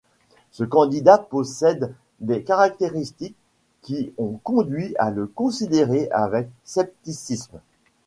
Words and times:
Ce 0.49 0.63
candidat 0.63 1.19
possède 1.19 1.93
des 2.21 2.41
caractéristiques 2.43 3.35
qui 3.83 4.13
ont 4.17 4.39
conduit 4.43 4.95
à 4.97 5.11
le 5.11 5.27
considérer 5.27 6.09
avec 6.09 6.49
scepticisme. 6.63 7.59